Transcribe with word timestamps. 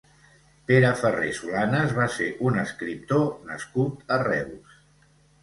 Pere 0.69 0.87
Ferré 1.01 1.29
Solanes 1.39 1.93
va 1.99 2.07
ser 2.15 2.31
un 2.49 2.57
escriptor 2.63 3.29
nascut 3.53 4.17
a 4.19 4.21
Reus. 4.27 4.83